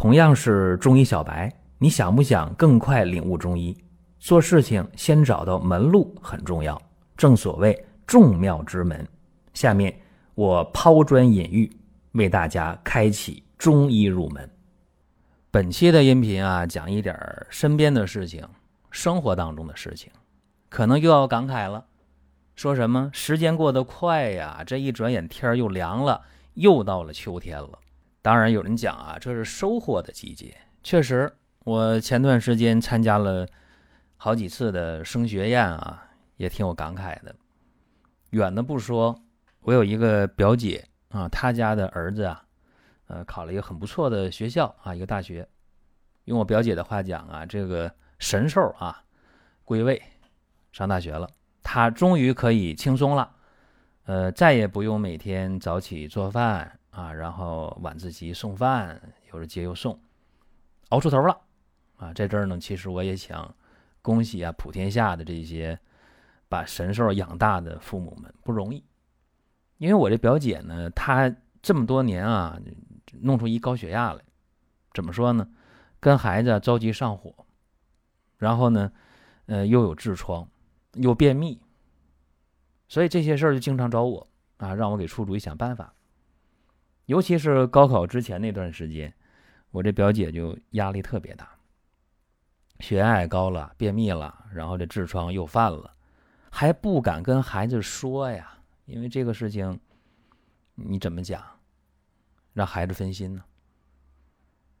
[0.00, 3.76] 同样是中医小白，你想不想更快领悟中医？
[4.18, 6.80] 做事情先找到门路很重要，
[7.18, 9.06] 正所谓众妙之门。
[9.52, 9.94] 下面
[10.34, 11.70] 我抛砖引玉，
[12.12, 14.50] 为大家开启中医入门。
[15.50, 17.14] 本期的音频啊，讲一点
[17.50, 18.42] 身边的事情，
[18.90, 20.10] 生活当中的事情，
[20.70, 21.84] 可能又要感慨了。
[22.56, 26.22] 说什么时间过得快呀，这一转眼天儿又凉了，
[26.54, 27.78] 又到了秋天了。
[28.22, 30.56] 当然有人讲啊，这是收获的季节。
[30.82, 33.46] 确实，我前段时间参加了
[34.16, 36.04] 好几次的升学宴啊，
[36.36, 37.34] 也挺有感慨的。
[38.30, 39.22] 远的不说，
[39.60, 42.44] 我有一个表姐啊，她家的儿子啊，
[43.06, 45.48] 呃，考了一个很不错的学校啊，一个大学。
[46.24, 49.02] 用我表姐的话讲啊，这个神兽啊
[49.64, 50.00] 归位
[50.72, 51.28] 上大学了，
[51.62, 53.32] 他终于可以轻松了，
[54.04, 56.79] 呃，再也不用每天早起做饭。
[56.90, 59.00] 啊，然后晚自习送饭，
[59.32, 59.98] 有时接又送，
[60.90, 61.40] 熬出头了。
[61.96, 63.54] 啊，在这儿呢，其实我也想
[64.02, 65.78] 恭喜啊，普天下的这些
[66.48, 68.84] 把神兽养大的父母们不容易。
[69.78, 72.58] 因为我这表姐呢，她这么多年啊，
[73.20, 74.22] 弄出一高血压来，
[74.92, 75.48] 怎么说呢？
[76.00, 77.46] 跟孩子着急上火，
[78.38, 78.90] 然后呢，
[79.46, 80.48] 呃，又有痔疮，
[80.94, 81.60] 又便秘，
[82.88, 85.94] 所以这些事儿就经常找我啊，让我给出主意想办法。
[87.10, 89.12] 尤其是高考之前那段时间，
[89.72, 91.58] 我这表姐就压力特别大，
[92.78, 95.92] 血压也高了，便秘了，然后这痔疮又犯了，
[96.52, 99.80] 还不敢跟孩子说呀，因为这个事情
[100.76, 101.44] 你怎么讲，
[102.52, 103.42] 让孩子分心呢？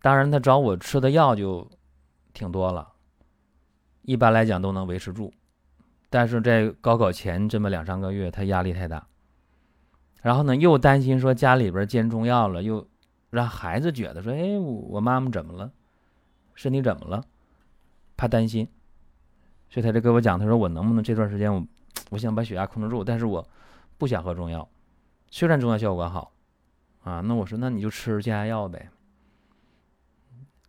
[0.00, 1.68] 当然，他找我吃的药就
[2.32, 2.92] 挺多了，
[4.02, 5.32] 一般来讲都能维持住，
[6.08, 9.08] 但是在高考前这么两三个月，他压力太大。
[10.22, 12.88] 然后呢，又担心说家里边煎中药了，又
[13.30, 15.70] 让孩子觉得说，哎，我妈妈怎么了？
[16.54, 17.24] 身体怎么了？
[18.16, 18.68] 怕担心，
[19.68, 21.66] 所以他就跟我讲，他说我能不能这段时间我
[22.10, 23.44] 我想把血压控制住，但是我
[23.98, 24.68] 不想喝中药，
[25.28, 26.32] 虽然中药效果好，
[27.02, 28.88] 啊，那我说那你就吃降压药呗。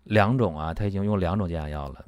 [0.05, 2.05] 两种啊，他已经用两种降压药了，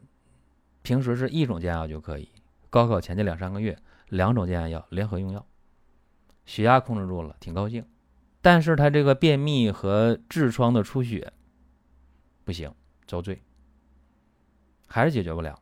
[0.81, 2.27] 平时是一种降压药就可以，
[2.69, 3.77] 高考前这两三个月，
[4.09, 5.45] 两种降压药联合用药。
[6.45, 7.85] 血压控制住了，挺高兴，
[8.41, 11.33] 但是他这个便秘和痔疮的出血
[12.43, 12.73] 不行，
[13.07, 13.41] 遭罪，
[14.87, 15.59] 还是解决不了。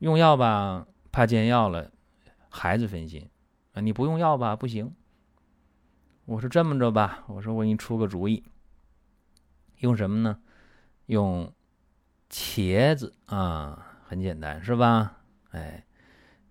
[0.00, 1.90] 用药吧，怕煎药了，
[2.48, 3.28] 孩子分心
[3.72, 3.80] 啊！
[3.80, 4.94] 你不用药吧，不行。
[6.24, 8.44] 我说这么着吧，我说我给你出个主意，
[9.78, 10.40] 用什么呢？
[11.06, 11.52] 用
[12.28, 15.18] 茄子啊，很简单是吧？
[15.50, 15.84] 哎，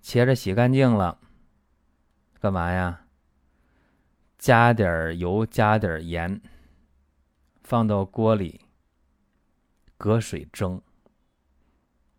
[0.01, 1.19] 茄子洗干净了，
[2.39, 3.01] 干嘛呀？
[4.37, 6.41] 加点油，加点盐，
[7.63, 8.61] 放到锅里，
[9.97, 10.81] 隔水蒸，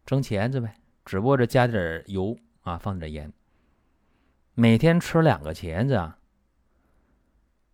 [0.05, 0.75] 蒸茄子呗。
[1.05, 3.33] 只不过这加点油啊，放点盐。
[4.55, 6.19] 每天吃两个茄子啊，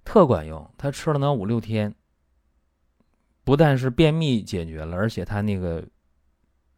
[0.04, 0.70] 特管用。
[0.76, 1.94] 他吃了能五六天，
[3.42, 5.88] 不但是便秘解决了，而且他那个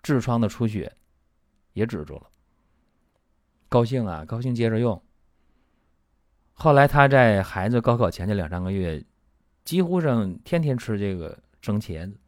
[0.03, 0.97] 痔疮的出血
[1.73, 2.31] 也止住了。
[3.69, 5.03] 高兴啊，高兴，接着用。
[6.59, 9.05] 后来他在孩子高考前这两三个月，
[9.63, 12.19] 几乎上天天吃这个蒸茄子，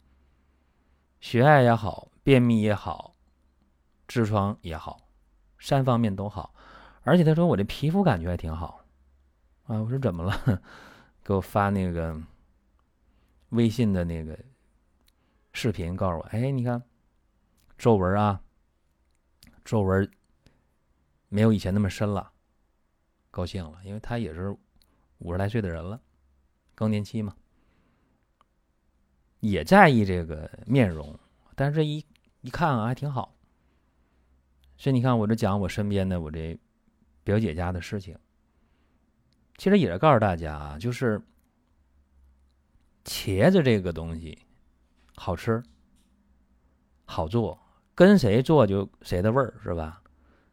[1.19, 3.17] 血压也好，便秘也好，
[4.07, 5.09] 痔疮也好，
[5.59, 6.55] 三方面都好。
[7.05, 8.85] 而且他说我这皮肤感觉还挺好，
[9.65, 10.63] 啊，我说怎么了？
[11.25, 12.15] 给我发那个
[13.49, 14.39] 微信的那个
[15.55, 16.83] 视频，告诉我，哎，你看
[17.79, 18.43] 皱纹啊，
[19.65, 20.11] 皱纹
[21.31, 22.31] 没有以前那么深了。
[23.31, 24.57] 高兴了，因为他也是
[25.19, 26.01] 五十来岁的人了，
[26.75, 27.37] 更年期嘛，
[29.41, 31.19] 也在意这个面容，
[31.55, 32.05] 但是这一
[32.41, 33.35] 一看啊，还挺好。
[34.77, 36.59] 所以你看，我这讲我身边的我这
[37.25, 38.17] 表姐家的事情，
[39.57, 41.21] 其实也是告诉大家啊，就是
[43.05, 44.39] 茄子这个东西
[45.17, 45.63] 好吃、
[47.05, 47.61] 好做，
[47.95, 50.03] 跟谁做就谁的味儿，是吧？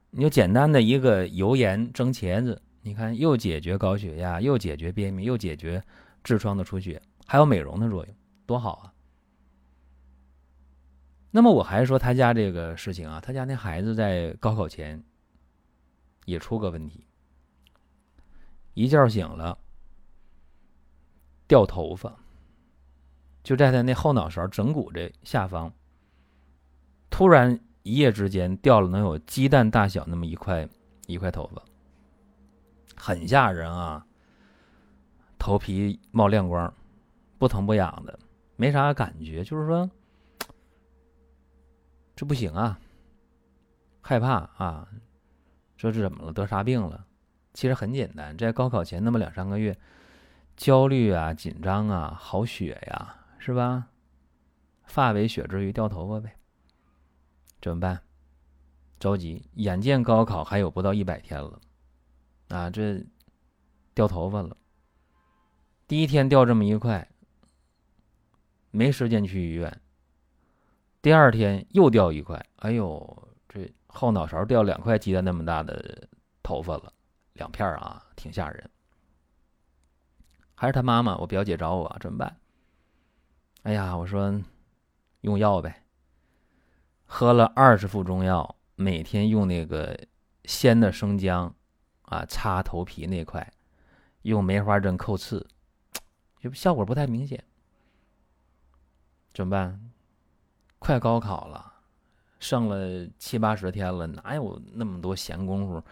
[0.10, 2.62] 你就简单的一个油盐蒸茄子。
[2.86, 5.84] 你看，又解决高血压，又解决便秘，又解决
[6.24, 8.16] 痔疮的出血，还有美容的作用，
[8.46, 8.94] 多好啊！
[11.32, 15.04] 那么我还是说他家这个事情啊，他家那孩子在高考前
[16.26, 17.08] 也出个问题，
[18.76, 19.58] 一觉醒了
[21.48, 22.16] 掉头发，
[23.42, 25.74] 就在他那后脑勺枕骨这下方，
[27.10, 30.70] 突然一夜之间掉了能有鸡蛋大小那么一块
[31.08, 31.64] 一块头发。
[32.96, 34.06] 很吓人啊！
[35.38, 36.74] 头皮冒亮光，
[37.38, 38.18] 不疼不痒的，
[38.56, 39.90] 没啥感觉，就是说
[42.16, 42.80] 这不行啊，
[44.02, 44.88] 害怕啊，
[45.78, 46.34] 说这怎么了？
[46.34, 47.06] 得啥病了？
[47.54, 49.78] 其实很简单，在高考前那么两三个月，
[50.56, 53.88] 焦虑啊、紧张啊、好血呀，是吧？
[54.86, 56.36] 发为血之余掉头发呗，
[57.62, 58.02] 怎么办？
[59.00, 61.60] 着急，眼见高考还有不到一百天了，
[62.50, 63.04] 啊，这
[63.94, 64.56] 掉头发了。
[65.88, 67.08] 第一天掉这么一块，
[68.72, 69.82] 没时间去医院。
[71.02, 76.08] 第二天又掉一块，哎呦，这后脑勺掉两块鸡蛋那么大的
[76.42, 76.92] 头发了，
[77.34, 78.70] 两片啊，挺吓人。
[80.56, 82.38] 还是他妈妈，我表姐找我怎么办？
[83.64, 84.42] 哎呀，我说
[85.22, 85.84] 用药呗，
[87.06, 88.56] 喝了二十副中药。
[88.78, 89.98] 每天用那个
[90.44, 91.56] 鲜的生姜，
[92.06, 93.54] 啊，擦头皮那块，
[94.24, 95.46] 用梅花针扣刺，
[96.40, 97.44] 就效果不太明显。
[99.34, 99.92] 怎么办？
[100.80, 101.74] 快高考了，
[102.40, 105.84] 剩了七八十天了，哪有那么多闲工夫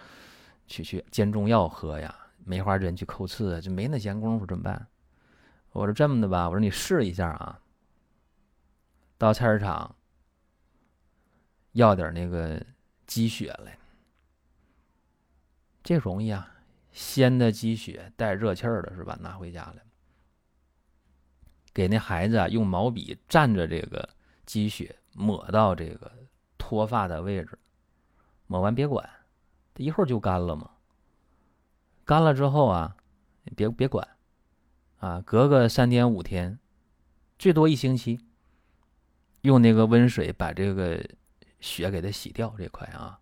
[0.67, 2.15] 去去煎中药喝呀？
[2.45, 4.87] 梅花针去扣刺，就没那闲工夫，怎么办？
[5.71, 7.59] 我说这么的吧，我说你试一下啊，
[9.17, 9.95] 到菜市场
[11.71, 12.63] 要点那个。
[13.05, 13.77] 鸡血来，
[15.83, 16.49] 这容易啊！
[16.91, 19.17] 鲜的鸡血带热气儿的是吧？
[19.19, 19.83] 拿回家来，
[21.73, 24.07] 给那孩子啊用毛笔蘸着这个
[24.45, 26.11] 鸡血抹到这个
[26.57, 27.59] 脱发的位置，
[28.47, 29.07] 抹完别管，
[29.75, 30.71] 一会儿就干了嘛。
[32.05, 32.95] 干了之后啊，
[33.55, 34.07] 别别管，
[34.99, 36.57] 啊，隔个三天五天，
[37.37, 38.19] 最多一星期，
[39.41, 41.03] 用那个温水把这个。
[41.63, 43.17] 血给它洗掉这块啊，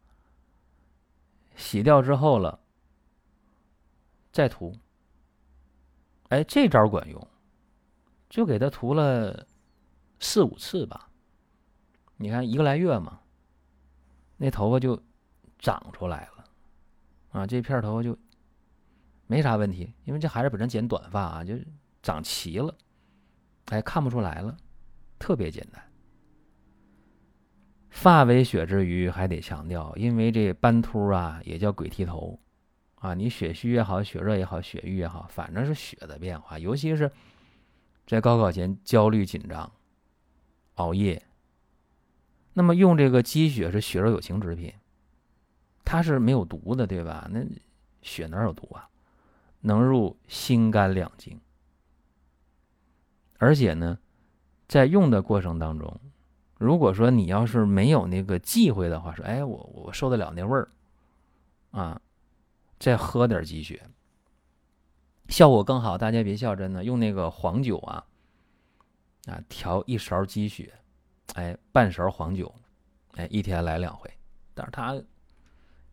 [1.61, 2.59] 洗掉之后了，
[4.33, 4.75] 再涂。
[6.29, 7.27] 哎，这招管用，
[8.29, 9.45] 就给他涂了
[10.19, 11.09] 四五次吧。
[12.17, 13.19] 你看一个来月嘛，
[14.37, 15.01] 那头发就
[15.59, 16.45] 长出来了
[17.31, 18.17] 啊，这片头发就
[19.27, 21.55] 没啥问题，因为这孩子本身剪短发啊，就
[22.01, 22.75] 长齐了，
[23.65, 24.57] 哎，看不出来了，
[25.19, 25.90] 特别简单。
[27.91, 32.39] 发为血之余，还得强调，因为这斑秃啊，也叫鬼剃头，
[32.95, 36.57] 啊，你血虚也好，血热也好，血瘀也好，反正是血的变化。
[36.57, 37.11] 尤其是
[38.07, 39.69] 在高考前焦虑紧张、
[40.75, 41.21] 熬夜，
[42.53, 44.73] 那么用这个鸡血是血肉有情之品，
[45.83, 47.29] 它是没有毒的，对吧？
[47.29, 47.45] 那
[48.01, 48.89] 血哪有毒啊？
[49.59, 51.39] 能入心肝两经，
[53.37, 53.99] 而且呢，
[54.67, 55.99] 在用的过程当中。
[56.61, 60.69] 如果说你要是没有那个忌讳的话，说哎，我我受得了那味儿，
[61.71, 61.99] 啊，
[62.77, 63.81] 再喝点鸡血，
[65.27, 65.97] 效果更好。
[65.97, 68.05] 大家别笑，真的，用那个黄酒啊，
[69.25, 70.71] 啊，调一勺鸡血，
[71.33, 72.53] 哎，半勺黄酒，
[73.15, 74.07] 哎，一天来两回。
[74.53, 75.01] 但是他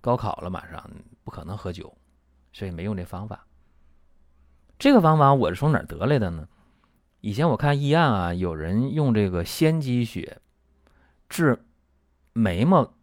[0.03, 0.91] 高考了，马上
[1.25, 1.91] 不可能喝酒，
[2.53, 3.43] 所以没用这方法。
[4.79, 6.47] 这个方法我是从哪儿得来的呢？
[7.23, 10.43] 以前我看医案啊，有人用这个鲜鸡血。
[11.29, 11.65] 治
[12.33, 12.95] 眉毛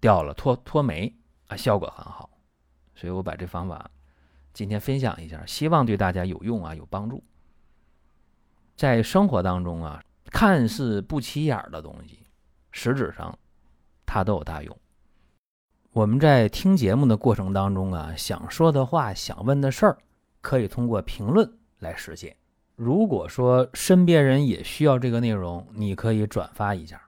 [0.00, 1.14] 掉了脱脱眉
[1.46, 2.30] 啊，效果很好，
[2.94, 3.90] 所以我把这方法
[4.52, 7.22] 今天分享一下，希望对大家有用啊，有帮助。
[8.76, 12.26] 在生活当中啊，看似不起眼的东西，
[12.70, 13.36] 实质上
[14.06, 14.78] 它都有大用。
[15.90, 19.98] 我们在听节目的过程当中啊，想说的话、想问的事儿，
[20.40, 22.36] 可以通过评论来实现。
[22.76, 27.07] 如果说身边人也需要这个内容，你可以转发一下。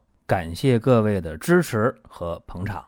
[0.31, 2.87] 感谢各位的支持和捧场。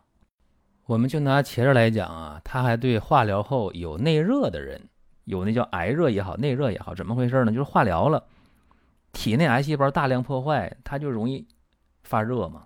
[0.85, 4.81] 我们就拿茄子来讲啊，它还对化疗后有内热的人，
[5.25, 7.51] 有那叫癌热也好，内热也好，怎么回事呢？
[7.51, 8.25] 就是化疗了，
[9.11, 11.45] 体内癌细胞大量破坏，它就容易
[12.03, 12.65] 发热嘛。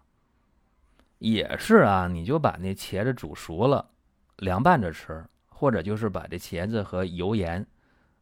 [1.17, 3.83] 也是啊，你就把那茄子煮熟了，
[4.35, 7.65] 凉拌着吃，或者就是把这茄子和油盐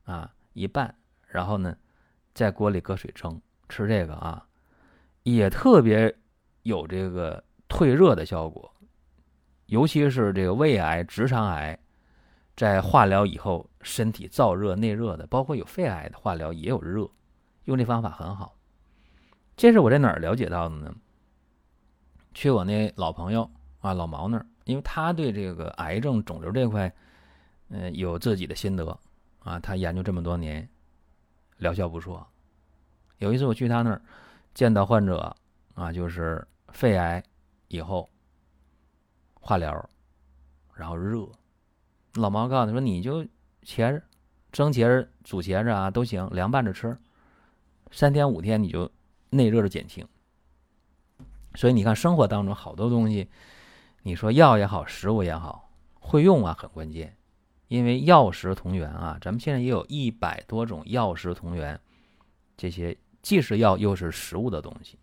[0.06, 0.96] 啊一拌，
[1.28, 1.76] 然后呢，
[2.34, 4.48] 在锅里搁水蒸，吃这个啊，
[5.24, 6.16] 也特别。
[6.66, 8.74] 有这个退热的效果，
[9.68, 11.78] 尤其是这个胃癌、直肠癌，
[12.56, 17.08] 在化疗以后身体燥热内热的，包括有肺癌的化疗也有热，
[17.66, 18.58] 用这方法很好。
[19.56, 20.92] 这是我在哪儿了解到的呢？
[22.34, 23.48] 去我那老朋友
[23.82, 26.92] 啊老毛那儿，因为他对这个癌症肿瘤这块，
[27.70, 29.00] 嗯，有自己的心得
[29.40, 30.68] 啊，他研究这么多年，
[31.58, 32.28] 疗效不错。
[33.20, 34.02] 有一次我去他那儿，
[34.56, 35.36] 见到患者
[35.76, 36.46] 啊，就是
[36.76, 37.24] 肺癌
[37.70, 38.10] 以后
[39.34, 39.90] 化疗，
[40.74, 41.26] 然后热，
[42.16, 43.24] 老毛告诉他说：“你就
[43.64, 44.04] 茄子
[44.52, 46.98] 蒸茄子、煮茄子啊都行，凉拌着吃，
[47.92, 48.92] 三天五天你就
[49.30, 50.06] 内热的减轻。”
[51.56, 53.30] 所以你看，生活当中好多东西，
[54.04, 57.16] 你说药也好，食物也好，会用啊很关键，
[57.70, 59.18] 因为药食同源啊。
[59.22, 61.80] 咱们现在也有一百多种药食同源，
[62.58, 65.00] 这些既是药又是食物的东西，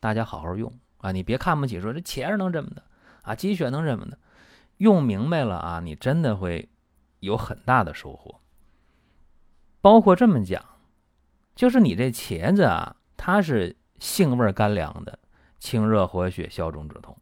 [0.00, 0.72] 大家好好用
[1.04, 1.12] 啊！
[1.12, 2.82] 你别看不起，说这茄子能这么的
[3.22, 4.18] 啊，鸡血能这么的，
[4.78, 6.68] 用明白了啊，你真的会
[7.20, 8.40] 有很大的收获。
[9.82, 10.64] 包括这么讲，
[11.54, 15.18] 就是你这茄子啊，它是性味甘凉的。
[15.60, 17.16] 清热活血、消肿止痛。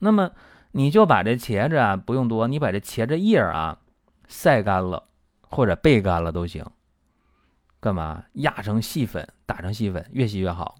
[0.00, 0.32] 那么
[0.72, 3.78] 你就把这茄子啊，不用多，你把这茄子叶啊
[4.26, 5.08] 晒干了
[5.42, 6.64] 或者焙干了都行。
[7.78, 8.24] 干嘛？
[8.32, 10.76] 压成细粉，打成细粉，越细越好。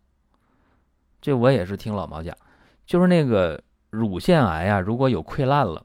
[1.27, 2.39] 这我也是听老毛讲，
[2.85, 5.85] 就是那个乳腺癌啊，如果有溃烂了，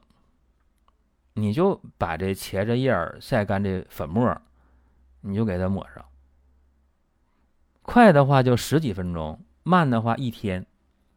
[1.34, 4.40] 你就把这茄子叶晒干这粉末，
[5.22, 6.04] 你就给它抹上。
[7.82, 10.64] 快的话就十几分钟，慢的话一天。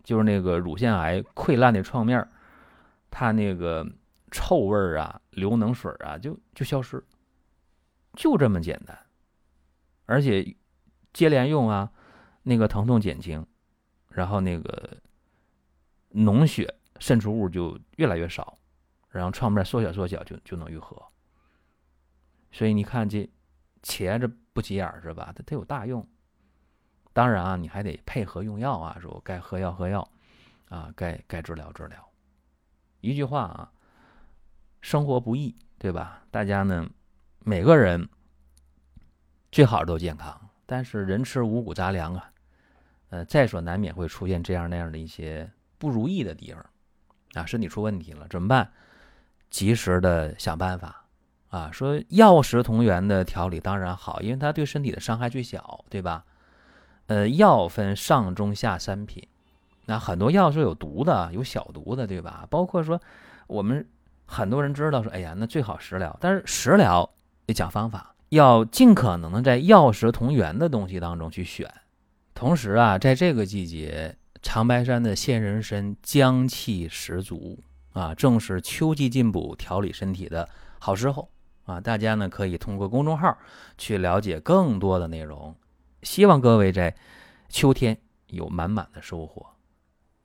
[0.03, 2.27] 就是那个乳腺癌溃烂的创面
[3.11, 3.85] 它那个
[4.31, 7.03] 臭味儿啊、流脓水啊，就就消失，
[8.13, 8.97] 就这么简单。
[10.07, 10.55] 而且
[11.13, 11.91] 接连用啊，
[12.41, 13.45] 那个疼痛减轻，
[14.15, 14.97] 然后那个
[16.13, 18.57] 脓血渗出物就越来越少，
[19.09, 20.95] 然后创面缩小缩小就就能愈合。
[22.49, 23.29] 所以你看这
[23.83, 25.33] 茄子不起眼是吧？
[25.35, 26.07] 它它有大用。
[27.11, 30.09] 当然啊，你还得配合用药啊，说该喝药喝药，
[30.69, 32.09] 啊，该该治疗治疗。
[33.01, 33.73] 一句话啊，
[34.79, 36.23] 生活不易，对吧？
[36.31, 36.89] 大家呢，
[37.39, 38.07] 每个人
[39.51, 42.31] 最好都健康，但是人吃五谷杂粮啊，
[43.15, 46.65] 呃，在所难免会出现这样那样的一些不如意的地方，
[47.41, 48.69] 啊，身体出问题了怎么办？
[49.49, 51.05] 及时的想办法，
[51.47, 56.25] 啊，说药食同源的调理当然好，因为它对身体的伤害最小，对吧？
[57.07, 59.25] 呃，药分上中下三品，
[59.85, 62.45] 那很多药是有毒的，有小毒的，对吧？
[62.49, 62.99] 包括说
[63.47, 63.87] 我们
[64.25, 67.09] 很多人知道说，哎呀，那最好食疗，但是食疗
[67.45, 71.73] 得讲方法，要尽可能的在药食同源的东西当中去选。
[72.35, 77.57] 同时啊，在这个季节，长白山的鲜人参姜气十足
[77.93, 81.29] 啊，正是秋季进补、调理身体的好时候
[81.63, 81.79] 啊！
[81.79, 83.37] 大家呢可以通过公众号
[83.77, 85.55] 去了解更多的内容。
[86.03, 86.93] 希望各位在
[87.47, 89.45] 秋天有满满的收获。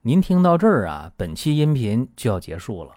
[0.03, 2.91] 您听到这儿啊，本期音频就要结束了。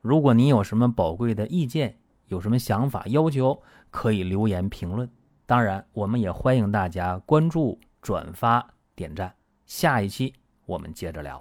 [0.00, 1.96] 如果您有什么宝贵的意见，
[2.28, 3.60] 有什么想法要求，
[3.90, 5.10] 可以留言评论。
[5.44, 9.34] 当然，我们也欢迎大家关注、转发点赞。
[9.66, 10.34] 下一期
[10.66, 11.40] 我们接着聊。